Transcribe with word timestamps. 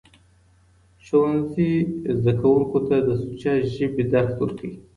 ښوونځي 1.05 1.71
زدهکوونکو 2.17 2.77
ته 2.87 2.95
د 3.07 3.09
سوچه 3.21 3.53
ژبې 3.75 4.03
درس 4.13 4.33
ورکوي. 4.39 4.77